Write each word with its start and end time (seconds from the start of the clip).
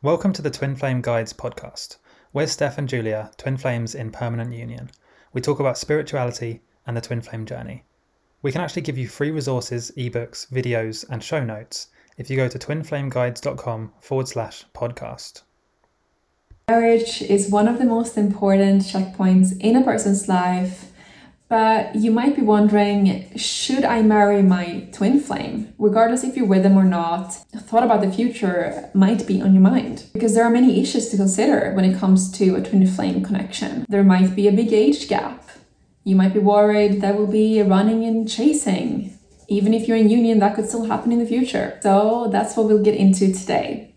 Welcome 0.00 0.32
to 0.34 0.42
the 0.42 0.50
Twin 0.50 0.76
Flame 0.76 1.00
Guides 1.00 1.32
podcast. 1.32 1.96
We're 2.32 2.46
Steph 2.46 2.78
and 2.78 2.88
Julia, 2.88 3.32
twin 3.36 3.56
flames 3.56 3.96
in 3.96 4.12
permanent 4.12 4.54
union. 4.54 4.92
We 5.32 5.40
talk 5.40 5.58
about 5.58 5.76
spirituality 5.76 6.62
and 6.86 6.96
the 6.96 7.00
twin 7.00 7.20
flame 7.20 7.44
journey. 7.44 7.82
We 8.40 8.52
can 8.52 8.60
actually 8.60 8.82
give 8.82 8.96
you 8.96 9.08
free 9.08 9.32
resources, 9.32 9.90
ebooks, 9.96 10.48
videos, 10.52 11.04
and 11.10 11.20
show 11.20 11.42
notes 11.42 11.88
if 12.16 12.30
you 12.30 12.36
go 12.36 12.46
to 12.46 12.60
twinflameguides.com 12.60 13.92
forward 14.00 14.28
slash 14.28 14.64
podcast. 14.72 15.42
Marriage 16.68 17.20
is 17.22 17.50
one 17.50 17.66
of 17.66 17.78
the 17.78 17.84
most 17.84 18.16
important 18.16 18.82
checkpoints 18.82 19.58
in 19.58 19.74
a 19.74 19.82
person's 19.82 20.28
life 20.28 20.87
but 21.48 21.94
you 21.96 22.10
might 22.10 22.36
be 22.36 22.42
wondering 22.42 23.30
should 23.36 23.84
I 23.84 24.02
marry 24.02 24.42
my 24.42 24.88
twin 24.92 25.20
flame? 25.20 25.74
Regardless 25.78 26.24
if 26.24 26.36
you're 26.36 26.46
with 26.46 26.62
them 26.62 26.76
or 26.76 26.84
not, 26.84 27.34
thought 27.56 27.84
about 27.84 28.02
the 28.02 28.12
future 28.12 28.90
might 28.94 29.26
be 29.26 29.40
on 29.40 29.54
your 29.54 29.62
mind 29.62 30.04
because 30.12 30.34
there 30.34 30.44
are 30.44 30.50
many 30.50 30.80
issues 30.80 31.08
to 31.08 31.16
consider 31.16 31.72
when 31.74 31.84
it 31.84 31.98
comes 31.98 32.30
to 32.32 32.56
a 32.56 32.62
twin 32.62 32.86
flame 32.86 33.24
connection. 33.24 33.86
There 33.88 34.04
might 34.04 34.36
be 34.36 34.48
a 34.48 34.52
big 34.52 34.72
age 34.72 35.08
gap. 35.08 35.44
You 36.04 36.16
might 36.16 36.34
be 36.34 36.40
worried 36.40 37.00
there 37.00 37.14
will 37.14 37.26
be 37.26 37.62
running 37.62 38.04
and 38.04 38.28
chasing. 38.28 39.18
Even 39.48 39.72
if 39.72 39.88
you're 39.88 39.96
in 39.96 40.10
union, 40.10 40.40
that 40.40 40.54
could 40.54 40.68
still 40.68 40.84
happen 40.84 41.10
in 41.10 41.18
the 41.18 41.26
future. 41.26 41.78
So 41.82 42.28
that's 42.30 42.54
what 42.54 42.66
we'll 42.66 42.82
get 42.82 42.94
into 42.94 43.32
today. 43.32 43.87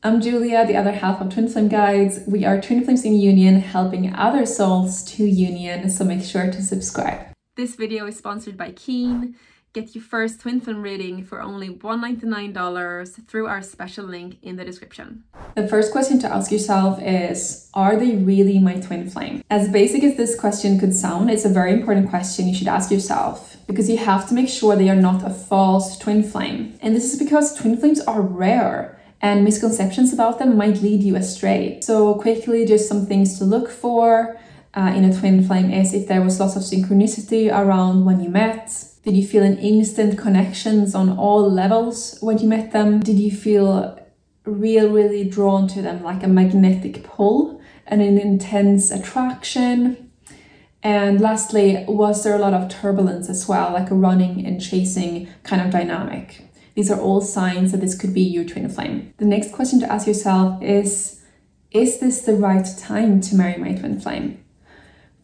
I'm 0.00 0.20
Julia, 0.20 0.64
the 0.64 0.76
other 0.76 0.92
half 0.92 1.20
of 1.20 1.34
Twin 1.34 1.48
Flame 1.48 1.66
Guides. 1.66 2.20
We 2.24 2.44
are 2.44 2.60
Twin 2.60 2.84
Flames 2.84 3.04
in 3.04 3.14
Union, 3.14 3.60
helping 3.60 4.14
other 4.14 4.46
souls 4.46 5.02
to 5.16 5.24
union, 5.24 5.90
so 5.90 6.04
make 6.04 6.22
sure 6.22 6.52
to 6.52 6.62
subscribe. 6.62 7.26
This 7.56 7.74
video 7.74 8.06
is 8.06 8.16
sponsored 8.16 8.56
by 8.56 8.70
Keen. 8.70 9.34
Get 9.72 9.96
your 9.96 10.04
first 10.04 10.40
Twin 10.40 10.60
Flame 10.60 10.82
reading 10.82 11.24
for 11.24 11.42
only 11.42 11.68
199 11.68 13.06
through 13.26 13.48
our 13.48 13.60
special 13.60 14.04
link 14.04 14.38
in 14.40 14.54
the 14.54 14.64
description. 14.64 15.24
The 15.56 15.66
first 15.66 15.90
question 15.90 16.20
to 16.20 16.32
ask 16.32 16.52
yourself 16.52 17.02
is 17.02 17.68
Are 17.74 17.96
they 17.96 18.14
really 18.14 18.60
my 18.60 18.74
twin 18.74 19.10
flame? 19.10 19.42
As 19.50 19.68
basic 19.68 20.04
as 20.04 20.16
this 20.16 20.38
question 20.38 20.78
could 20.78 20.94
sound, 20.94 21.28
it's 21.28 21.44
a 21.44 21.48
very 21.48 21.72
important 21.72 22.08
question 22.08 22.46
you 22.46 22.54
should 22.54 22.68
ask 22.68 22.92
yourself 22.92 23.56
because 23.66 23.90
you 23.90 23.98
have 23.98 24.28
to 24.28 24.34
make 24.34 24.48
sure 24.48 24.76
they 24.76 24.90
are 24.90 24.94
not 24.94 25.26
a 25.26 25.30
false 25.30 25.98
twin 25.98 26.22
flame. 26.22 26.78
And 26.80 26.94
this 26.94 27.12
is 27.12 27.18
because 27.18 27.52
twin 27.52 27.76
flames 27.76 28.00
are 28.00 28.22
rare 28.22 28.97
and 29.20 29.44
misconceptions 29.44 30.12
about 30.12 30.38
them 30.38 30.56
might 30.56 30.80
lead 30.80 31.02
you 31.02 31.16
astray. 31.16 31.80
So, 31.82 32.14
quickly, 32.14 32.64
just 32.66 32.88
some 32.88 33.06
things 33.06 33.38
to 33.38 33.44
look 33.44 33.68
for 33.68 34.38
uh, 34.74 34.92
in 34.94 35.04
a 35.04 35.18
twin 35.18 35.44
flame 35.44 35.72
is 35.72 35.92
if 35.92 36.06
there 36.06 36.22
was 36.22 36.38
lots 36.38 36.54
of 36.54 36.62
synchronicity 36.62 37.50
around 37.50 38.04
when 38.04 38.20
you 38.20 38.30
met. 38.30 38.72
Did 39.02 39.16
you 39.16 39.26
feel 39.26 39.42
an 39.42 39.58
instant 39.58 40.18
connections 40.18 40.94
on 40.94 41.18
all 41.18 41.50
levels 41.50 42.18
when 42.20 42.38
you 42.38 42.48
met 42.48 42.72
them? 42.72 43.00
Did 43.00 43.18
you 43.18 43.30
feel 43.30 43.98
real, 44.44 44.90
really 44.90 45.24
drawn 45.24 45.66
to 45.68 45.82
them, 45.82 46.02
like 46.02 46.22
a 46.22 46.28
magnetic 46.28 47.02
pull 47.04 47.60
and 47.86 48.02
an 48.02 48.18
intense 48.18 48.90
attraction? 48.90 50.10
And 50.82 51.20
lastly, 51.20 51.84
was 51.88 52.22
there 52.22 52.36
a 52.36 52.38
lot 52.38 52.54
of 52.54 52.68
turbulence 52.68 53.28
as 53.28 53.48
well, 53.48 53.72
like 53.72 53.90
a 53.90 53.94
running 53.94 54.46
and 54.46 54.60
chasing 54.60 55.28
kind 55.42 55.60
of 55.62 55.70
dynamic? 55.70 56.47
These 56.78 56.92
are 56.92 57.00
all 57.00 57.20
signs 57.20 57.72
that 57.72 57.80
this 57.80 57.98
could 57.98 58.14
be 58.14 58.20
your 58.20 58.44
twin 58.44 58.68
flame. 58.68 59.12
The 59.16 59.24
next 59.24 59.50
question 59.50 59.80
to 59.80 59.92
ask 59.92 60.06
yourself 60.06 60.62
is 60.62 61.20
Is 61.72 61.98
this 61.98 62.20
the 62.20 62.36
right 62.36 62.64
time 62.78 63.20
to 63.22 63.34
marry 63.34 63.56
my 63.58 63.72
twin 63.72 63.98
flame? 63.98 64.44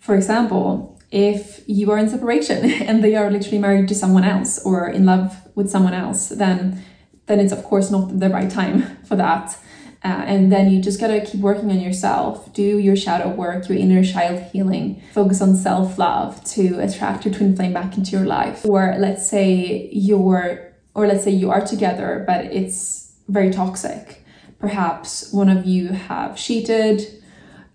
For 0.00 0.16
example, 0.16 0.98
if 1.12 1.62
you 1.69 1.92
are 1.92 1.98
in 1.98 2.08
separation 2.08 2.69
and 2.88 3.05
they 3.05 3.14
are 3.14 3.30
literally 3.30 3.60
married 3.60 3.86
to 3.91 3.94
someone 3.94 4.25
else 4.25 4.66
or 4.66 4.88
in 4.88 5.06
love 5.06 5.47
with 5.55 5.70
someone 5.70 5.94
else, 5.94 6.30
then 6.30 6.82
then 7.27 7.38
it's 7.38 7.52
of 7.52 7.62
course 7.62 7.88
not 7.88 8.19
the 8.19 8.30
right 8.30 8.50
time 8.50 8.97
for 9.05 9.14
that. 9.14 9.56
Uh, 10.02 10.25
and 10.27 10.50
then 10.50 10.72
you 10.72 10.82
just 10.82 10.98
gotta 10.98 11.20
keep 11.20 11.41
working 11.41 11.70
on 11.70 11.78
yourself, 11.78 12.52
do 12.52 12.80
your 12.80 12.97
shadow 12.97 13.28
work, 13.28 13.69
your 13.69 13.78
inner 13.78 14.02
child 14.02 14.42
healing, 14.50 15.00
focus 15.12 15.41
on 15.41 15.55
self 15.55 15.98
love 15.98 16.42
to 16.56 16.80
attract 16.80 17.25
your 17.25 17.32
twin 17.32 17.54
flame 17.54 17.72
back 17.72 17.97
into 17.97 18.10
your 18.10 18.26
life. 18.26 18.66
Or 18.66 18.97
let's 18.98 19.25
say 19.25 19.88
you're 19.93 20.74
or 20.94 21.06
let's 21.06 21.25
say 21.25 21.31
you 21.31 21.50
are 21.50 21.65
together 21.65 22.25
but 22.27 22.44
it's 22.47 23.12
very 23.28 23.50
toxic 23.50 24.25
perhaps 24.59 25.32
one 25.32 25.49
of 25.49 25.65
you 25.65 25.88
have 25.88 26.37
cheated 26.37 27.00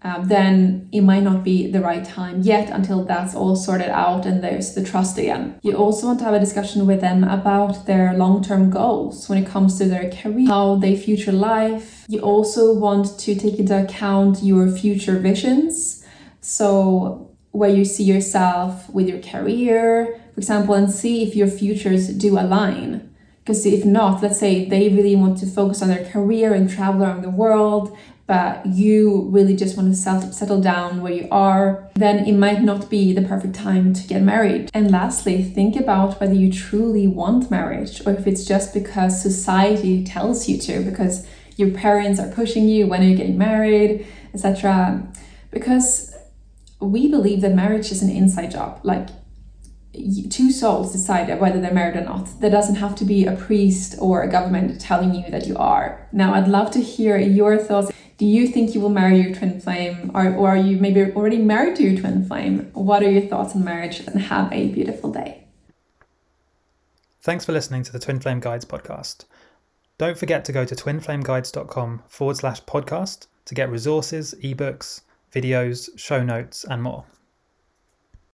um, 0.01 0.29
then 0.29 0.87
it 0.93 1.01
might 1.01 1.23
not 1.23 1.43
be 1.43 1.69
the 1.69 1.81
right 1.81 2.05
time 2.05 2.41
yet 2.41 2.69
until 2.69 3.03
that's 3.03 3.35
all 3.35 3.55
sorted 3.57 3.89
out 3.89 4.25
and 4.25 4.41
there's 4.41 4.73
the 4.73 4.83
trust 4.83 5.17
again. 5.17 5.59
You 5.61 5.75
also 5.75 6.07
want 6.07 6.19
to 6.19 6.25
have 6.25 6.33
a 6.33 6.39
discussion 6.39 6.87
with 6.87 7.01
them 7.01 7.25
about 7.25 7.85
their 7.85 8.13
long 8.13 8.41
term 8.41 8.69
goals 8.69 9.27
when 9.27 9.43
it 9.43 9.49
comes 9.49 9.77
to 9.77 9.85
their 9.85 10.09
career, 10.09 10.47
how 10.47 10.75
they 10.75 10.95
future 10.95 11.33
life. 11.33 12.05
You 12.07 12.21
also 12.21 12.73
want 12.73 13.19
to 13.19 13.35
take 13.35 13.59
into 13.59 13.83
account 13.83 14.41
your 14.41 14.69
future 14.71 15.19
visions. 15.19 16.05
So, 16.39 17.35
where 17.51 17.69
you 17.69 17.83
see 17.83 18.03
yourself 18.03 18.89
with 18.91 19.09
your 19.09 19.19
career, 19.19 20.21
for 20.33 20.39
example, 20.39 20.75
and 20.75 20.89
see 20.89 21.23
if 21.23 21.35
your 21.35 21.47
futures 21.47 22.07
do 22.07 22.39
align. 22.39 23.08
Because 23.49 23.65
if 23.65 23.83
not, 23.83 24.21
let's 24.21 24.37
say 24.37 24.65
they 24.65 24.89
really 24.89 25.15
want 25.15 25.39
to 25.39 25.47
focus 25.47 25.81
on 25.81 25.87
their 25.87 26.05
career 26.05 26.53
and 26.53 26.69
travel 26.69 27.01
around 27.01 27.23
the 27.23 27.31
world, 27.31 27.97
but 28.27 28.63
you 28.63 29.27
really 29.31 29.55
just 29.55 29.75
want 29.75 29.91
to 29.91 29.95
settle 30.31 30.61
down 30.61 31.01
where 31.01 31.13
you 31.13 31.27
are, 31.31 31.89
then 31.95 32.27
it 32.27 32.33
might 32.33 32.61
not 32.61 32.91
be 32.91 33.11
the 33.11 33.23
perfect 33.23 33.55
time 33.55 33.91
to 33.91 34.07
get 34.07 34.21
married. 34.21 34.69
And 34.71 34.91
lastly, 34.91 35.41
think 35.41 35.75
about 35.75 36.19
whether 36.21 36.35
you 36.35 36.53
truly 36.53 37.07
want 37.07 37.49
marriage 37.49 38.05
or 38.05 38.13
if 38.13 38.27
it's 38.27 38.45
just 38.45 38.71
because 38.71 39.19
society 39.19 40.03
tells 40.03 40.47
you 40.47 40.59
to, 40.59 40.83
because 40.83 41.25
your 41.57 41.71
parents 41.71 42.19
are 42.19 42.29
pushing 42.29 42.69
you 42.69 42.85
when 42.85 43.01
are 43.01 43.05
you 43.05 43.17
getting 43.17 43.39
married, 43.39 44.05
etc. 44.31 45.11
Because 45.49 46.15
we 46.79 47.07
believe 47.07 47.41
that 47.41 47.55
marriage 47.55 47.91
is 47.91 48.03
an 48.03 48.11
inside 48.11 48.51
job. 48.51 48.79
Like 48.83 49.09
two 49.93 50.51
souls 50.51 50.91
decide 50.91 51.39
whether 51.39 51.59
they're 51.59 51.73
married 51.73 51.97
or 51.97 52.03
not. 52.03 52.29
There 52.39 52.49
doesn't 52.49 52.75
have 52.75 52.95
to 52.95 53.05
be 53.05 53.25
a 53.25 53.35
priest 53.35 53.95
or 53.99 54.21
a 54.21 54.29
government 54.29 54.79
telling 54.79 55.15
you 55.15 55.29
that 55.31 55.47
you 55.47 55.57
are. 55.57 56.07
Now, 56.11 56.33
I'd 56.33 56.47
love 56.47 56.71
to 56.71 56.81
hear 56.81 57.17
your 57.17 57.57
thoughts. 57.57 57.91
Do 58.17 58.25
you 58.25 58.47
think 58.47 58.75
you 58.75 58.81
will 58.81 58.89
marry 58.89 59.21
your 59.21 59.33
twin 59.33 59.61
flame, 59.61 60.11
or, 60.13 60.33
or 60.33 60.49
are 60.49 60.57
you 60.57 60.77
maybe 60.77 61.11
already 61.13 61.37
married 61.37 61.77
to 61.77 61.83
your 61.83 61.99
twin 61.99 62.25
flame? 62.25 62.69
What 62.73 63.01
are 63.01 63.09
your 63.09 63.21
thoughts 63.21 63.55
on 63.55 63.63
marriage? 63.63 64.01
And 64.01 64.21
have 64.21 64.51
a 64.51 64.67
beautiful 64.67 65.11
day. 65.11 65.47
Thanks 67.21 67.45
for 67.45 67.51
listening 67.51 67.83
to 67.83 67.91
the 67.91 67.99
Twin 67.99 68.19
Flame 68.19 68.39
Guides 68.39 68.65
podcast. 68.65 69.25
Don't 69.97 70.17
forget 70.17 70.45
to 70.45 70.51
go 70.51 70.65
to 70.65 70.75
twinflameguides.com 70.75 72.03
forward 72.07 72.37
slash 72.37 72.61
podcast 72.63 73.27
to 73.45 73.55
get 73.55 73.69
resources, 73.69 74.33
ebooks, 74.41 75.01
videos, 75.33 75.89
show 75.97 76.23
notes, 76.23 76.63
and 76.63 76.81
more. 76.81 77.05